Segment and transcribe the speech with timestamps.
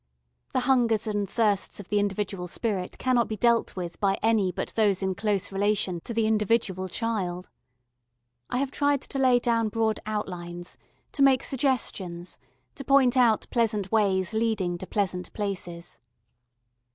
[0.53, 4.69] The hungers and thirsts of the individual spirit cannot be dealt with by any but
[4.69, 7.51] those in close relation to the individual child.
[8.49, 10.75] I have tried to lay down broad outlines
[11.11, 12.39] to make suggestions,
[12.73, 15.99] to point out pleasant ways leading to pleasant places.